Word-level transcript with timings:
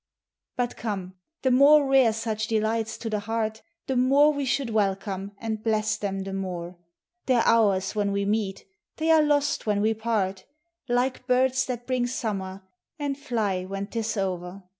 But, 0.55 0.77
come, 0.77 1.13
the 1.43 1.51
more 1.51 1.87
rare 1.87 2.11
such 2.11 2.47
delights 2.47 2.97
to 2.97 3.07
the 3.11 3.19
heart, 3.19 3.61
The 3.85 3.95
more 3.95 4.33
we 4.33 4.45
should 4.45 4.71
welcome, 4.71 5.33
and 5.37 5.61
bless 5.63 5.95
them 5.95 6.21
the 6.21 6.33
more; 6.33 6.79
They 7.27 7.35
?re 7.35 7.43
ours, 7.45 7.93
when 7.93 8.11
we 8.11 8.25
meet— 8.25 8.65
they 8.97 9.11
are 9.11 9.21
lost 9.21 9.67
when 9.67 9.79
we 9.79 9.93
part— 9.93 10.45
Like 10.89 11.27
birds 11.27 11.67
that 11.67 11.85
bring 11.85 12.07
Summer, 12.07 12.63
and 12.97 13.15
fly 13.15 13.63
when 13.65 13.85
?t 13.85 13.99
is 13.99 14.17
o'er. 14.17 14.63